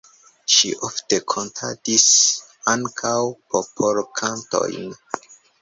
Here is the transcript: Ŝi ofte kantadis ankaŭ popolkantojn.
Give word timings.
Ŝi 0.53 0.71
ofte 0.87 1.19
kantadis 1.33 2.07
ankaŭ 2.75 3.15
popolkantojn. 3.55 4.95